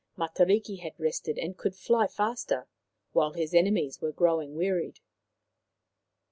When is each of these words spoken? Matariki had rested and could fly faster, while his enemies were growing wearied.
Matariki 0.17 0.77
had 0.79 0.99
rested 0.99 1.37
and 1.37 1.55
could 1.55 1.75
fly 1.75 2.07
faster, 2.07 2.65
while 3.11 3.33
his 3.33 3.53
enemies 3.53 4.01
were 4.01 4.11
growing 4.11 4.55
wearied. 4.55 4.99